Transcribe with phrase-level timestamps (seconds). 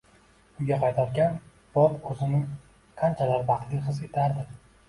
[0.63, 1.35] Uyga qaytarkan,
[1.77, 2.41] Bob oʻzini
[3.03, 4.49] shunchalar baxtli his etardi.